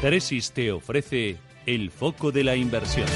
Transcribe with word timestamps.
Tresis 0.00 0.52
te 0.52 0.70
ofrece 0.70 1.36
el 1.66 1.90
foco 1.90 2.30
de 2.30 2.44
la 2.44 2.54
inversión. 2.56 3.06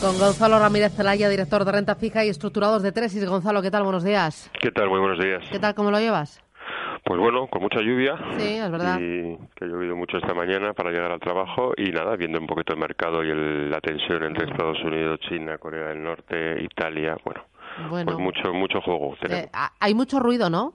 Con 0.00 0.18
Gonzalo 0.18 0.58
Ramírez 0.58 0.92
Zelaya, 0.94 1.28
director 1.28 1.64
de 1.64 1.72
renta 1.72 1.94
fija 1.94 2.24
y 2.24 2.28
estructurados 2.28 2.82
de 2.82 2.92
Tresis. 2.92 3.28
Gonzalo, 3.28 3.60
¿qué 3.60 3.70
tal? 3.70 3.82
Buenos 3.82 4.04
días. 4.04 4.50
¿Qué 4.60 4.70
tal? 4.70 4.88
Muy 4.88 5.00
buenos 5.00 5.18
días. 5.18 5.42
¿Qué 5.50 5.58
tal? 5.58 5.74
¿Cómo 5.74 5.90
lo 5.90 5.98
llevas? 5.98 6.40
Pues 7.04 7.18
bueno, 7.18 7.48
con 7.48 7.62
mucha 7.62 7.80
lluvia. 7.80 8.14
Sí, 8.38 8.54
es 8.56 8.70
verdad. 8.70 8.98
Y 9.00 9.36
que 9.56 9.64
ha 9.64 9.68
llovido 9.68 9.96
mucho 9.96 10.18
esta 10.18 10.32
mañana 10.32 10.72
para 10.74 10.90
llegar 10.90 11.10
al 11.10 11.20
trabajo 11.20 11.72
y 11.76 11.90
nada, 11.90 12.14
viendo 12.16 12.38
un 12.38 12.46
poquito 12.46 12.72
el 12.74 12.78
mercado 12.80 13.24
y 13.24 13.30
el- 13.30 13.70
la 13.70 13.80
tensión 13.80 14.22
entre 14.22 14.48
Estados 14.50 14.78
Unidos, 14.84 15.18
China, 15.28 15.58
Corea 15.58 15.88
del 15.88 16.02
Norte, 16.02 16.62
Italia, 16.62 17.16
bueno, 17.24 17.42
Bueno, 17.88 18.12
pues 18.12 18.18
mucho 18.18 18.52
mucho 18.54 18.80
juego 18.80 19.16
eh, 19.28 19.48
hay 19.80 19.94
mucho 19.94 20.20
ruido, 20.20 20.50
¿no? 20.50 20.74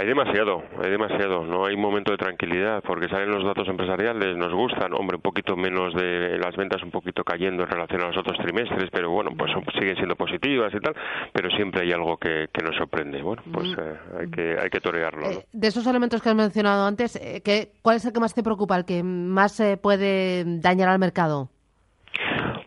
Hay 0.00 0.06
demasiado, 0.06 0.62
hay 0.82 0.90
demasiado. 0.90 1.44
No 1.44 1.66
hay 1.66 1.76
momento 1.76 2.12
de 2.12 2.18
tranquilidad 2.18 2.82
porque 2.86 3.08
salen 3.08 3.30
los 3.30 3.44
datos 3.44 3.66
empresariales, 3.68 4.36
nos 4.36 4.52
gustan. 4.54 4.92
Hombre, 4.94 5.16
un 5.16 5.22
poquito 5.22 5.56
menos 5.56 5.92
de 5.94 6.38
las 6.38 6.54
ventas, 6.56 6.82
un 6.82 6.90
poquito 6.90 7.24
cayendo 7.24 7.64
en 7.64 7.68
relación 7.68 8.02
a 8.02 8.06
los 8.08 8.16
otros 8.16 8.38
trimestres, 8.38 8.90
pero 8.92 9.10
bueno, 9.10 9.30
pues 9.36 9.50
son- 9.52 9.64
siguen 9.78 9.96
siendo 9.96 10.14
positivas 10.14 10.72
y 10.72 10.78
tal. 10.80 10.94
Pero 11.32 11.50
siempre 11.50 11.82
hay 11.82 11.92
algo 11.92 12.16
que, 12.16 12.48
que 12.52 12.62
nos 12.64 12.76
sorprende. 12.76 13.20
Bueno, 13.22 13.42
pues 13.52 13.68
eh, 13.76 13.94
hay 14.20 14.30
que 14.30 14.56
hay 14.62 14.70
que 14.70 14.80
torearlo. 14.80 15.20
¿no? 15.22 15.30
Eh, 15.30 15.46
de 15.52 15.66
esos 15.68 15.86
elementos 15.86 16.22
que 16.22 16.28
has 16.28 16.34
mencionado 16.36 16.86
antes, 16.86 17.16
eh, 17.16 17.42
¿qué- 17.44 17.72
¿cuál 17.82 17.96
es 17.96 18.04
el 18.04 18.12
que 18.12 18.20
más 18.20 18.34
te 18.34 18.42
preocupa, 18.42 18.76
el 18.76 18.84
que 18.84 19.02
más 19.02 19.58
eh, 19.60 19.76
puede 19.76 20.44
dañar 20.60 20.88
al 20.90 20.98
mercado? 20.98 21.48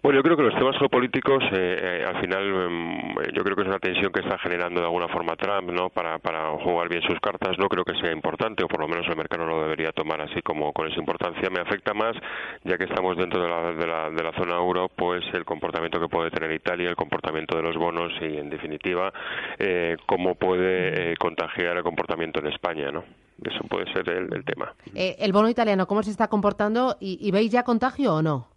Bueno, 0.03 0.17
yo 0.17 0.23
creo 0.23 0.35
que 0.35 0.41
los 0.41 0.55
temas 0.55 0.75
geopolíticos, 0.80 1.44
eh, 1.52 2.02
eh, 2.02 2.05
al 2.07 2.19
final, 2.19 2.44
em, 2.44 3.13
yo 3.35 3.44
creo 3.44 3.55
que 3.55 3.61
es 3.61 3.67
una 3.67 3.77
tensión 3.77 4.11
que 4.11 4.21
está 4.21 4.39
generando 4.39 4.80
de 4.80 4.88
alguna 4.88 5.07
forma 5.07 5.35
Trump, 5.35 5.69
¿no? 5.69 5.89
Para, 5.89 6.17
para 6.17 6.49
jugar 6.57 6.89
bien 6.89 7.03
sus 7.03 7.19
cartas. 7.19 7.55
No 7.59 7.69
creo 7.69 7.85
que 7.85 7.94
sea 8.02 8.11
importante, 8.11 8.63
o 8.63 8.67
por 8.67 8.79
lo 8.79 8.88
menos 8.88 9.07
el 9.07 9.16
mercado 9.16 9.45
lo 9.45 9.61
debería 9.61 9.91
tomar 9.91 10.19
así 10.22 10.41
como 10.41 10.73
con 10.73 10.88
esa 10.88 10.99
importancia. 10.99 11.52
Me 11.52 11.59
afecta 11.59 11.94
más, 11.94 12.16
ya 12.63 12.79
que 12.79 12.85
estamos 12.85 13.16
dentro 13.16 13.44
de 13.44 13.47
la, 13.47 13.73
de 13.73 13.85
la, 13.85 14.09
de 14.09 14.23
la 14.23 14.31
zona 14.33 14.55
euro, 14.55 14.89
pues 14.89 15.23
el 15.33 15.45
comportamiento 15.45 15.99
que 15.99 16.07
puede 16.07 16.31
tener 16.31 16.52
Italia, 16.52 16.89
el 16.89 16.95
comportamiento 16.95 17.55
de 17.55 17.61
los 17.61 17.77
bonos 17.77 18.11
y, 18.22 18.38
en 18.38 18.49
definitiva, 18.49 19.13
eh, 19.59 19.97
cómo 20.07 20.33
puede 20.33 21.11
eh, 21.11 21.16
contagiar 21.19 21.77
el 21.77 21.83
comportamiento 21.83 22.39
en 22.39 22.47
España, 22.47 22.91
¿no? 22.91 23.03
Eso 23.44 23.63
puede 23.69 23.85
ser 23.94 24.09
el, 24.09 24.33
el 24.33 24.44
tema. 24.45 24.73
Eh, 24.95 25.16
el 25.19 25.31
bono 25.31 25.47
italiano, 25.47 25.85
¿cómo 25.85 26.02
se 26.02 26.09
está 26.09 26.27
comportando? 26.27 26.97
¿Y, 26.99 27.19
y 27.22 27.29
veis 27.29 27.52
ya 27.52 27.61
contagio 27.61 28.16
o 28.16 28.22
no? 28.23 28.50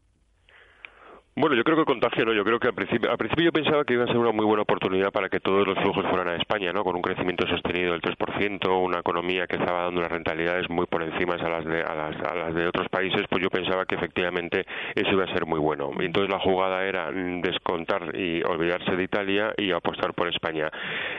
Bueno, 1.36 1.56
yo 1.56 1.64
creo 1.64 1.76
que 1.76 1.84
contagio, 1.84 2.24
¿no? 2.24 2.32
Yo 2.32 2.44
creo 2.44 2.60
que 2.60 2.68
al 2.68 2.74
principio, 2.74 3.10
al 3.10 3.18
principio 3.18 3.46
yo 3.46 3.52
pensaba 3.52 3.84
que 3.84 3.94
iba 3.94 4.04
a 4.04 4.06
ser 4.06 4.18
una 4.18 4.30
muy 4.30 4.44
buena 4.44 4.62
oportunidad 4.62 5.10
para 5.10 5.28
que 5.28 5.40
todos 5.40 5.66
los 5.66 5.76
flujos 5.80 6.06
fueran 6.08 6.28
a 6.28 6.36
España, 6.36 6.72
¿no? 6.72 6.84
Con 6.84 6.94
un 6.94 7.02
crecimiento 7.02 7.44
sostenido 7.48 7.90
del 7.90 8.00
3%, 8.02 8.68
una 8.80 9.00
economía 9.00 9.48
que 9.48 9.56
estaba 9.56 9.82
dando 9.82 9.98
unas 9.98 10.12
rentabilidades 10.12 10.70
muy 10.70 10.86
por 10.86 11.02
encima 11.02 11.34
a 11.34 11.48
las 11.48 11.64
de, 11.64 11.82
a 11.82 11.92
las, 11.92 12.16
a 12.22 12.34
las 12.36 12.54
de 12.54 12.68
otros 12.68 12.88
países, 12.88 13.22
pues 13.28 13.42
yo 13.42 13.50
pensaba 13.50 13.84
que 13.84 13.96
efectivamente 13.96 14.64
eso 14.94 15.10
iba 15.10 15.24
a 15.24 15.32
ser 15.32 15.44
muy 15.44 15.58
bueno. 15.58 15.90
Entonces 15.98 16.30
la 16.30 16.38
jugada 16.38 16.84
era 16.86 17.10
mm, 17.10 17.40
descontar 17.40 18.14
y 18.16 18.40
olvidarse 18.44 18.94
de 18.94 19.02
Italia 19.02 19.52
y 19.56 19.72
apostar 19.72 20.14
por 20.14 20.28
España. 20.28 20.70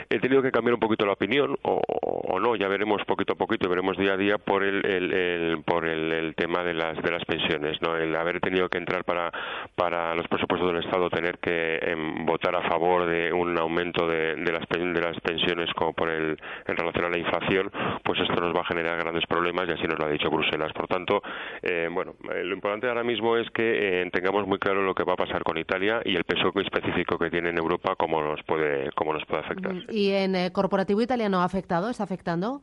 He 0.10 0.20
tenido 0.20 0.42
que 0.42 0.52
cambiar 0.54 0.76
un 0.76 0.80
poquito 0.80 1.06
la 1.06 1.12
opinión, 1.12 1.58
o, 1.64 1.82
o 1.90 2.40
no, 2.40 2.56
ya 2.56 2.70
veremos 2.70 3.04
poquito 3.06 3.34
a 3.34 3.36
poquito, 3.36 3.68
veremos 3.68 3.98
día 3.98 4.14
a 4.14 4.18
día 4.18 4.38
por 4.38 4.64
el- 4.64 5.62
por 5.66 5.84
el, 5.86 6.10
el 6.14 6.36
tema 6.36 6.64
de 6.64 6.74
las 6.74 7.02
de 7.04 7.12
las 7.12 7.26
pensiones, 7.26 7.82
¿no? 7.82 7.98
El 7.98 8.16
haber 8.16 8.40
tenido 8.40 8.70
que 8.70 8.78
entrar 8.78 9.04
para 9.04 9.30
para 9.76 10.05
los 10.14 10.28
presupuestos 10.28 10.72
del 10.72 10.84
Estado 10.84 11.10
tener 11.10 11.40
que 11.40 11.78
em, 11.82 12.26
votar 12.26 12.56
a 12.56 12.70
favor 12.70 13.08
de 13.08 13.34
un 13.34 13.58
aumento 13.58 14.08
de, 14.08 14.36
de 14.36 14.52
las 14.52 14.66
de 14.70 15.02
las 15.02 15.20
pensiones 15.22 15.74
como 15.74 15.94
por 15.94 16.10
el 16.10 16.38
en 16.68 16.78
relación 16.78 17.06
a 17.06 17.10
la 17.10 17.18
inflación, 17.18 17.72
pues 18.04 18.20
esto 18.20 18.36
nos 18.42 18.56
va 18.56 18.62
a 18.62 18.66
generar 18.66 18.98
grandes 19.00 19.26
problemas 19.26 19.68
y 19.68 19.72
así 19.72 19.84
nos 19.84 19.98
lo 19.98 20.06
ha 20.06 20.10
dicho 20.10 20.30
Bruselas. 20.30 20.72
Por 20.74 20.88
tanto, 20.88 21.22
eh, 21.62 21.88
bueno, 21.92 22.16
eh, 22.34 22.44
lo 22.44 22.54
importante 22.54 22.88
ahora 22.88 23.04
mismo 23.04 23.38
es 23.38 23.50
que 23.52 24.02
eh, 24.02 24.10
tengamos 24.12 24.48
muy 24.48 24.60
claro 24.60 24.82
lo 24.82 24.94
que 24.94 25.04
va 25.04 25.14
a 25.14 25.18
pasar 25.18 25.44
con 25.44 25.58
Italia 25.58 26.02
y 26.04 26.16
el 26.16 26.24
peso 26.24 26.52
específico 26.60 27.18
que 27.18 27.30
tiene 27.30 27.50
en 27.50 27.58
Europa, 27.58 27.96
cómo 27.98 28.22
nos 28.22 28.42
puede 28.44 28.90
cómo 28.96 29.14
nos 29.14 29.26
puede 29.26 29.44
afectar. 29.44 29.74
¿Y 29.90 30.12
en 30.12 30.36
eh, 30.36 30.52
corporativo 30.52 31.02
italiano 31.02 31.42
ha 31.42 31.46
afectado? 31.46 31.90
¿Está 31.90 32.04
afectando? 32.04 32.62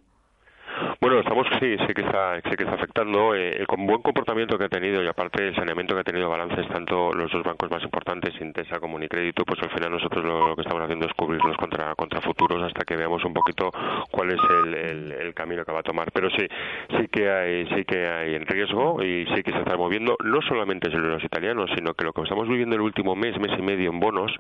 Bueno, 1.03 1.19
estamos 1.19 1.49
sí, 1.59 1.77
sí 1.85 1.95
que 1.95 2.03
está, 2.03 2.37
sí 2.49 2.55
que 2.57 2.63
está 2.63 2.77
afectando 2.77 3.35
eh, 3.35 3.57
el 3.59 3.67
con 3.67 3.85
buen 3.89 4.03
comportamiento 4.03 4.57
que 4.57 4.67
ha 4.67 4.69
tenido 4.69 5.03
y 5.03 5.09
aparte 5.09 5.49
el 5.49 5.57
saneamiento 5.57 5.97
que 5.97 6.01
ha 6.03 6.05
tenido 6.05 6.31
balances 6.31 6.65
tanto 6.69 7.13
los 7.13 7.29
dos 7.33 7.43
bancos 7.43 7.69
más 7.73 7.83
importantes, 7.83 8.41
Intesa 8.41 8.79
como 8.79 8.95
Unicrédito, 8.95 9.45
pues 9.45 9.61
al 9.65 9.71
final 9.71 9.91
nosotros 9.91 10.25
lo, 10.25 10.55
que 10.55 10.63
estamos 10.63 10.81
haciendo 10.85 11.07
es 11.07 11.13
cubrirnos 11.15 11.57
contra 11.57 11.97
contra 11.97 12.21
futuros 12.21 12.63
hasta 12.63 12.85
que 12.85 12.95
veamos 12.95 13.25
un 13.25 13.35
poquito 13.35 13.73
cuál 14.13 14.31
es 14.31 14.41
el, 14.65 15.35
camino 15.35 15.65
que 15.65 15.73
va 15.73 15.81
a 15.81 15.83
tomar. 15.83 16.13
Pero 16.13 16.31
sí, 16.31 16.47
sí 16.97 17.09
que 17.09 17.29
hay 17.29 17.67
sí 17.75 17.85
que 17.85 18.07
hay 18.07 18.37
en 18.37 18.47
riesgo 18.47 19.03
y 19.03 19.27
sí 19.35 19.43
que 19.43 19.51
se 19.51 19.59
está 19.59 19.77
moviendo 19.77 20.17
no 20.23 20.41
solamente 20.43 20.89
los 20.89 21.25
italianos, 21.25 21.69
sino 21.75 21.95
que 21.95 22.05
lo 22.05 22.13
que 22.13 22.23
estamos 22.23 22.47
viviendo 22.47 22.77
el 22.77 22.83
último 22.83 23.17
mes, 23.17 23.37
mes 23.41 23.59
y 23.59 23.63
medio 23.63 23.91
en 23.91 23.99
bonos 23.99 24.31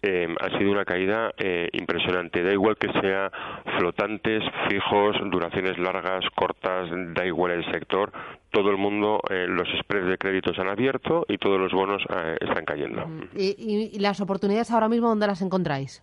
eh, 0.00 0.34
ha 0.40 0.56
sido 0.56 0.70
una 0.70 0.86
caída 0.86 1.32
eh, 1.36 1.68
impresionante. 1.72 2.42
Da 2.42 2.52
igual 2.52 2.78
que 2.78 2.90
sea 3.00 3.30
flotantes, 3.78 4.42
fijos, 4.70 5.16
duraciones 5.30 5.76
largas, 5.76 5.97
cortas, 6.34 6.88
da 7.14 7.24
igual 7.26 7.52
el 7.52 7.64
sector. 7.72 8.12
Todo 8.50 8.70
el 8.70 8.76
mundo, 8.78 9.20
eh, 9.30 9.46
los 9.48 9.68
spreads 9.80 10.08
de 10.08 10.18
crédito 10.18 10.54
se 10.54 10.60
han 10.60 10.68
abierto 10.68 11.24
y 11.28 11.38
todos 11.38 11.60
los 11.60 11.72
bonos 11.72 12.02
eh, 12.08 12.36
están 12.40 12.64
cayendo. 12.64 13.06
¿Y, 13.34 13.54
y- 13.58 13.90
y 13.94 13.98
las 13.98 14.20
oportunidades 14.20 14.70
ahora 14.70 14.88
mismo 14.88 15.08
dónde 15.08 15.26
las 15.26 15.42
encontráis? 15.42 16.02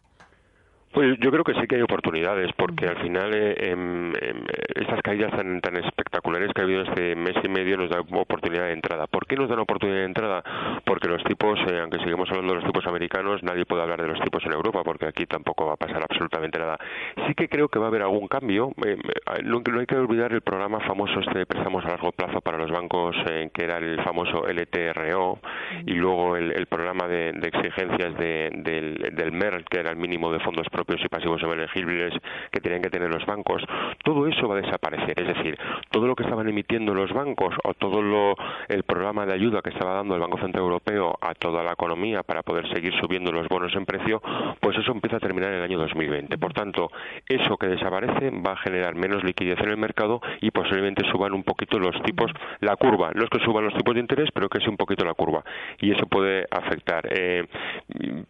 Pues 0.96 1.20
yo 1.20 1.30
creo 1.30 1.44
que 1.44 1.54
sí 1.56 1.68
que 1.68 1.76
hay 1.76 1.82
oportunidades, 1.82 2.52
porque 2.56 2.88
al 2.88 2.96
final 3.02 3.30
eh, 3.36 3.54
em, 3.70 4.14
em, 4.16 4.46
estas 4.76 5.02
caídas 5.02 5.30
tan, 5.36 5.60
tan 5.60 5.76
espectaculares 5.76 6.54
que 6.54 6.62
ha 6.62 6.64
habido 6.64 6.84
este 6.84 7.18
mes 7.18 7.36
y 7.44 7.50
medio 7.50 7.76
nos 7.76 7.90
dan 7.90 8.04
oportunidad 8.14 8.64
de 8.68 8.72
entrada. 8.72 9.06
¿Por 9.06 9.28
qué 9.28 9.36
nos 9.36 9.50
dan 9.50 9.60
oportunidad 9.60 9.98
de 10.00 10.06
entrada? 10.06 10.42
Porque 10.86 11.10
los 11.10 11.22
tipos, 11.26 11.60
eh, 11.70 11.80
aunque 11.82 11.98
seguimos 12.00 12.30
hablando 12.30 12.54
de 12.54 12.62
los 12.62 12.66
tipos 12.72 12.88
americanos, 12.88 13.44
nadie 13.44 13.66
puede 13.66 13.82
hablar 13.84 14.02
de 14.02 14.08
los 14.08 14.22
tipos 14.22 14.42
en 14.46 14.54
Europa, 14.54 14.84
porque 14.86 15.06
aquí 15.06 15.26
tampoco 15.26 15.66
va 15.68 15.74
a 15.74 15.76
pasar 15.76 16.02
absolutamente 16.02 16.58
nada. 16.60 16.78
Sí 17.28 17.36
que 17.36 17.50
creo 17.50 17.68
que 17.68 17.78
va 17.78 17.88
a 17.88 17.90
haber 17.90 18.02
algún 18.04 18.30
cambio. 18.30 18.72
eh, 18.86 18.96
no, 19.44 19.60
no 19.70 19.80
hay 19.82 19.86
que 19.88 19.98
olvidar 19.98 20.32
el 20.32 20.44
programa 20.44 20.80
famoso 20.80 21.20
este 21.20 21.40
de 21.40 21.46
préstamos 21.46 21.84
a 21.84 21.90
largo 21.90 22.14
plazo 22.14 22.40
para 22.40 22.58
los 22.58 22.72
bancos, 22.72 23.18
que 23.54 23.64
era 23.66 23.80
el 23.80 24.02
famoso 24.02 24.48
LTRO, 24.48 25.40
y 25.86 25.94
luego 25.96 26.38
el, 26.38 26.54
el 26.54 26.68
programa 26.68 27.06
de, 27.10 27.34
de 27.34 27.48
exigencias 27.50 28.18
de- 28.18 28.50
del, 28.64 29.14
del 29.14 29.34
MER, 29.34 29.66
que 29.66 29.82
era 29.82 29.90
el 29.90 29.98
mínimo 29.98 30.32
de 30.32 30.40
fondos 30.40 30.66
propios 30.70 30.85
y 30.88 31.08
pasivos 31.08 31.42
elegibles 31.42 32.14
que 32.52 32.62
tenían 32.62 32.82
que 32.82 32.90
tener 32.90 33.10
los 33.10 33.26
bancos. 33.26 33.64
Todo 34.04 34.28
eso 34.28 34.48
va 34.48 34.58
a 34.58 34.62
desaparecer. 34.62 35.20
Es 35.20 35.28
decir, 35.36 35.58
todo 35.96 36.08
lo 36.08 36.16
que 36.18 36.24
estaban 36.24 36.50
emitiendo 36.50 36.94
los 36.94 37.14
bancos 37.14 37.56
o 37.64 37.74
todo 37.74 38.02
lo, 38.02 38.36
el 38.68 38.84
programa 38.84 39.26
de 39.26 39.32
ayuda 39.32 39.62
que 39.62 39.70
estaba 39.70 39.94
dando 39.94 40.14
el 40.16 40.20
Banco 40.20 40.38
Central 40.40 40.66
Europeo 40.66 41.18
a 41.22 41.34
toda 41.36 41.64
la 41.64 41.72
economía 41.72 42.22
para 42.22 42.44
poder 42.44 42.68
seguir 42.74 42.94
subiendo 43.00 43.32
los 43.32 43.48
bonos 43.48 43.74
en 43.78 43.86
precio, 43.86 44.22
pues 44.60 44.78
eso 44.78 44.92
empieza 44.92 45.16
a 45.16 45.20
terminar 45.22 45.52
en 45.52 45.60
el 45.60 45.64
año 45.64 45.78
2020. 45.78 46.38
Por 46.38 46.52
tanto, 46.52 46.92
eso 47.30 47.56
que 47.56 47.68
desaparece 47.68 48.30
va 48.46 48.52
a 48.52 48.58
generar 48.58 48.96
menos 48.96 49.24
liquidez 49.24 49.58
en 49.62 49.70
el 49.70 49.78
mercado 49.78 50.20
y 50.42 50.52
posiblemente 50.52 51.10
suban 51.10 51.32
un 51.32 51.44
poquito 51.44 51.80
los 51.80 51.96
tipos, 52.04 52.30
la 52.60 52.76
curva. 52.76 53.12
No 53.16 53.24
es 53.24 53.30
que 53.30 53.40
suban 53.40 53.64
los 53.64 53.74
tipos 53.74 53.94
de 53.94 54.02
interés, 54.02 54.28
pero 54.34 54.50
que 54.50 54.58
es 54.58 54.68
un 54.68 54.76
poquito 54.76 55.06
la 55.06 55.14
curva. 55.14 55.46
Y 55.80 55.94
eso 55.94 56.08
puede 56.08 56.46
afectar. 56.52 57.08
Eh, 57.10 57.48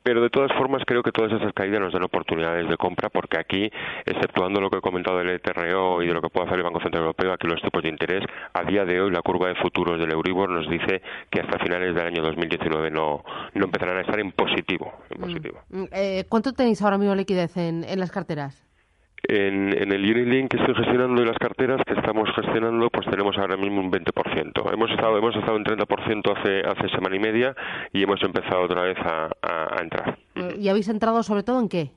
pero 0.03 0.21
de 0.21 0.29
todas 0.29 0.53
formas, 0.53 0.83
creo 0.85 1.01
que 1.01 1.11
todas 1.11 1.31
esas 1.31 1.51
caídas 1.53 1.79
nos 1.79 1.93
dan 1.93 2.03
oportunidades 2.03 2.69
de 2.69 2.77
compra 2.77 3.09
porque 3.09 3.39
aquí, 3.39 3.71
exceptuando 4.05 4.61
lo 4.61 4.69
que 4.69 4.77
he 4.77 4.81
comentado 4.81 5.17
del 5.17 5.31
ETRO 5.31 6.03
y 6.03 6.07
de 6.07 6.13
lo 6.13 6.21
que 6.21 6.29
puede 6.29 6.45
hacer 6.45 6.59
el 6.59 6.63
Banco 6.63 6.79
Central 6.79 7.01
Europeo, 7.01 7.33
aquí 7.33 7.47
los 7.47 7.54
tipos 7.61 7.83
de 7.83 7.89
interés, 7.89 8.23
a 8.53 8.63
día 8.63 8.85
de 8.85 8.99
hoy 9.01 9.11
la 9.11 9.21
curva 9.21 9.47
de 9.49 9.55
futuros 9.55 9.99
del 9.99 10.11
Euribor 10.11 10.49
nos 10.49 10.69
dice 10.69 11.01
que 11.29 11.41
hasta 11.41 11.59
finales 11.59 11.93
del 11.95 12.05
año 12.07 12.21
2019 12.23 12.91
no, 12.91 13.23
no 13.53 13.65
empezarán 13.65 13.97
a 13.97 14.01
estar 14.01 14.19
en 14.19 14.31
positivo. 14.31 14.93
En 15.09 15.21
positivo. 15.21 15.59
Mm, 15.69 15.83
eh, 15.91 16.25
¿Cuánto 16.29 16.53
tenéis 16.53 16.81
ahora 16.81 16.97
mismo 16.97 17.15
liquidez 17.15 17.55
en, 17.57 17.83
en 17.83 17.99
las 17.99 18.11
carteras? 18.11 18.61
En, 19.27 19.73
en 19.81 19.91
el 19.91 20.03
Unilink 20.03 20.51
que 20.51 20.57
estoy 20.57 20.75
gestionando 20.75 21.19
y 21.23 21.25
las 21.25 21.37
carteras 21.39 21.81
que 21.87 21.95
estamos 21.95 22.29
gestionando, 22.35 22.89
pues 22.91 23.07
tenemos 23.09 23.35
ahora 23.39 23.57
mismo 23.57 23.81
un 23.81 23.91
20%. 23.91 24.71
Hemos 24.71 24.91
estado, 24.91 25.17
hemos 25.17 25.35
estado 25.35 25.57
en 25.57 25.63
30% 25.63 26.37
hace, 26.37 26.59
hace 26.59 26.89
semana 26.95 27.15
y 27.15 27.19
media 27.19 27.55
y 27.91 28.03
hemos 28.03 28.21
empezado 28.21 28.61
otra 28.63 28.83
vez 28.83 28.97
a, 28.99 29.31
a- 29.41 29.79
a 29.79 29.81
entrar. 29.81 30.19
Eh, 30.35 30.57
¿Y 30.59 30.69
habéis 30.69 30.89
entrado 30.89 31.23
sobre 31.23 31.41
todo 31.41 31.59
en 31.59 31.69
qué? 31.69 31.91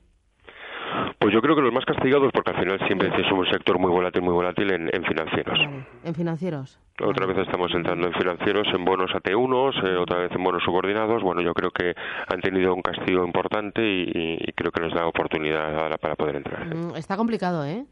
Pues 1.19 1.33
yo 1.33 1.41
creo 1.41 1.53
que 1.53 1.61
los 1.61 1.73
más 1.73 1.83
castigados, 1.83 2.31
porque 2.33 2.51
al 2.51 2.59
final 2.63 2.79
siempre 2.87 3.09
es 3.09 3.29
un 3.29 3.45
sector 3.47 3.77
muy 3.77 3.91
volátil, 3.91 4.21
muy 4.21 4.33
volátil 4.33 4.71
en, 4.71 5.03
financieros. 5.03 5.59
En 6.05 6.15
financieros. 6.15 6.79
Otra 7.03 7.25
vez 7.25 7.37
estamos 7.39 7.69
entrando 7.75 8.07
en 8.07 8.13
financieros, 8.13 8.65
en 8.73 8.85
bonos 8.85 9.11
AT1, 9.11 9.83
eh, 9.83 9.97
otra 9.97 10.19
vez 10.19 10.31
en 10.31 10.41
bonos 10.41 10.63
subordinados. 10.63 11.21
Bueno, 11.21 11.41
yo 11.41 11.53
creo 11.53 11.71
que 11.71 11.93
han 12.27 12.39
tenido 12.39 12.73
un 12.73 12.81
castigo 12.81 13.25
importante 13.25 13.81
y, 13.81 14.37
creo 14.55 14.71
que 14.71 14.81
nos 14.81 14.93
da 14.93 15.07
oportunidad 15.07 15.97
para 15.99 16.15
poder 16.15 16.37
entrar. 16.37 16.73
Mm, 16.73 16.95
está 16.95 17.17
complicado, 17.17 17.65
¿eh? 17.65 17.85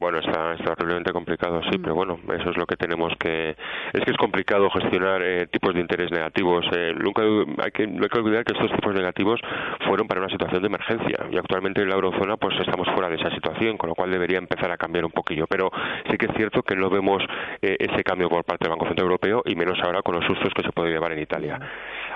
Bueno, 0.00 0.18
está, 0.18 0.54
está 0.54 0.72
horriblemente 0.72 1.12
complicado, 1.12 1.60
sí, 1.70 1.78
mm. 1.78 1.82
pero 1.82 1.94
bueno, 1.94 2.18
eso 2.34 2.50
es 2.50 2.56
lo 2.56 2.66
que 2.66 2.76
tenemos 2.76 3.12
que... 3.18 3.50
Es 3.92 4.04
que 4.04 4.10
es 4.10 4.16
complicado 4.16 4.70
gestionar 4.70 5.22
eh, 5.22 5.46
tipos 5.46 5.74
de 5.74 5.80
interés 5.80 6.10
negativos. 6.10 6.64
Eh, 6.72 6.94
nunca 6.96 7.22
hay 7.62 7.70
que, 7.70 7.86
no 7.86 8.02
hay 8.02 8.08
que 8.08 8.18
olvidar 8.18 8.44
que 8.44 8.54
estos 8.54 8.72
tipos 8.72 8.94
negativos 8.94 9.40
fueron 9.86 10.06
para 10.06 10.20
una 10.20 10.30
situación 10.30 10.62
de 10.62 10.68
emergencia 10.68 11.26
y 11.30 11.36
actualmente 11.36 11.82
en 11.82 11.88
la 11.88 11.96
eurozona 11.96 12.36
pues 12.36 12.58
estamos 12.60 12.88
fuera 12.94 13.08
de 13.08 13.16
esa 13.16 13.30
situación, 13.30 13.76
con 13.76 13.90
lo 13.90 13.94
cual 13.94 14.10
debería 14.10 14.38
empezar 14.38 14.70
a 14.70 14.76
cambiar 14.76 15.04
un 15.04 15.12
poquillo. 15.12 15.46
Pero 15.46 15.70
sí 16.10 16.16
que 16.16 16.26
es 16.26 16.32
cierto 16.36 16.62
que 16.62 16.76
no 16.76 16.88
vemos 16.88 17.22
eh, 17.60 17.76
ese 17.78 18.02
cambio 18.04 18.28
por 18.28 18.44
parte 18.44 18.64
del 18.64 18.70
Banco 18.70 18.86
Central 18.86 19.06
Europeo 19.06 19.42
y 19.44 19.54
menos 19.54 19.78
ahora 19.82 20.02
con 20.02 20.14
los 20.14 20.24
sustos 20.24 20.52
que 20.54 20.62
se 20.62 20.72
puede 20.72 20.90
llevar 20.90 21.12
en 21.12 21.20
Italia. 21.20 21.58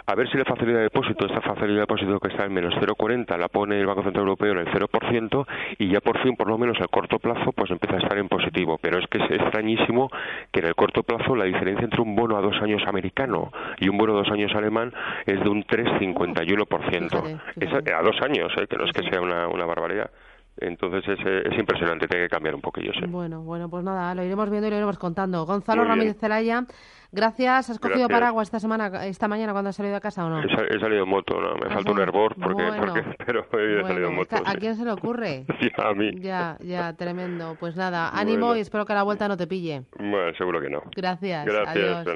A 0.04 0.14
ver 0.14 0.28
si 0.30 0.36
la 0.36 0.44
facilidad 0.44 0.78
de 0.78 0.84
depósito, 0.84 1.26
esta 1.26 1.40
facilidad 1.40 1.74
de 1.74 1.80
depósito 1.80 2.18
que 2.18 2.28
está 2.28 2.44
en 2.44 2.52
menos 2.52 2.74
0,40 2.74 3.38
la 3.38 3.48
pone 3.48 3.78
el 3.78 3.86
Banco 3.86 4.02
Central 4.02 4.24
Europeo 4.24 4.52
en 4.52 4.58
el 4.58 4.66
0% 4.66 5.46
y 5.78 5.88
ya 5.90 6.00
por 6.00 6.20
fin, 6.22 6.34
por 6.34 6.48
lo 6.48 6.58
menos 6.58 6.80
a 6.80 6.88
corto 6.88 7.18
plazo, 7.18 7.41
pues 7.50 7.70
empieza 7.70 7.96
a 7.96 7.98
estar 7.98 8.16
en 8.18 8.28
positivo. 8.28 8.78
Pero 8.80 9.00
es 9.00 9.06
que 9.08 9.18
es 9.18 9.30
extrañísimo 9.30 10.08
que 10.52 10.60
en 10.60 10.66
el 10.66 10.74
corto 10.76 11.02
plazo 11.02 11.34
la 11.34 11.44
diferencia 11.44 11.84
entre 11.84 12.00
un 12.00 12.14
bono 12.14 12.36
a 12.36 12.40
dos 12.40 12.60
años 12.62 12.82
americano 12.86 13.50
y 13.80 13.88
un 13.88 13.98
bono 13.98 14.12
a 14.12 14.18
dos 14.18 14.30
años 14.30 14.54
alemán 14.54 14.92
es 15.26 15.40
de 15.40 15.48
un 15.48 15.64
3,51%. 15.64 17.40
Es 17.56 17.72
a, 17.72 18.02
dos 18.02 18.20
años, 18.22 18.52
¿eh? 18.60 18.66
que 18.68 18.76
no 18.76 18.84
es 18.84 18.92
que 18.92 19.02
sea 19.10 19.20
una, 19.20 19.48
una 19.48 19.66
barbaridad. 19.66 20.10
Entonces 20.58 21.02
es, 21.08 21.18
es, 21.50 21.58
impresionante, 21.58 22.06
tiene 22.06 22.26
que 22.26 22.30
cambiar 22.30 22.54
un 22.54 22.60
poquillo. 22.60 22.92
¿sí? 22.92 23.06
Bueno, 23.08 23.42
bueno, 23.42 23.68
pues 23.68 23.82
nada, 23.84 24.14
lo 24.14 24.22
iremos 24.22 24.50
viendo 24.50 24.68
y 24.68 24.70
lo 24.70 24.76
iremos 24.76 24.98
contando. 24.98 25.44
Gonzalo 25.46 25.84
Ramírez 25.84 26.18
Zelaya, 26.18 26.64
gracias. 27.10 27.70
¿Has 27.70 27.78
cogido 27.78 28.08
paraguas 28.08 28.48
esta 28.48 28.60
semana, 28.60 29.06
esta 29.06 29.28
mañana 29.28 29.52
cuando 29.52 29.70
has 29.70 29.76
salido 29.76 29.96
a 29.96 30.00
casa 30.00 30.24
o 30.26 30.28
no? 30.28 30.42
He, 30.42 30.78
salido 30.78 31.04
en 31.04 31.08
moto, 31.08 31.40
¿no? 31.40 31.54
me 31.54 31.70
falta 31.74 31.90
un 31.90 32.00
hervor, 32.00 32.36
porque, 32.36 32.64
porque, 32.78 33.02
pero 33.26 33.46
he 33.58 33.82
salido 33.82 34.08
en 34.08 34.14
moto. 34.14 34.36
¿A 34.44 34.54
quién 34.54 34.76
se 34.76 34.84
le 34.84 34.92
ocurre? 34.92 35.46
ya, 35.78 35.88
a 35.88 35.94
mí. 35.94 36.10
Ya, 36.20 36.58
ya, 36.60 36.92
tremendo. 36.94 37.56
Pues 37.58 37.74
nada, 37.76 38.10
ánimo 38.10 38.54
y 38.54 38.60
espero 38.60 38.84
que 38.84 38.94
la 38.94 39.02
vuelta 39.02 39.28
no 39.28 39.36
te 39.36 39.46
pille. 39.46 39.84
Bueno, 39.98 40.34
seguro 40.36 40.60
que 40.60 40.68
no. 40.68 40.82
Gracias. 40.94 41.46
Gracias. 41.46 42.06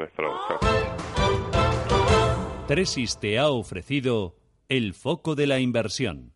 Tresis 2.67 3.19
te 3.19 3.39
ha 3.39 3.49
ofrecido 3.49 4.35
el 4.69 4.93
foco 4.93 5.37
de 5.37 5.47
la 5.47 5.61
inversión. 5.61 6.33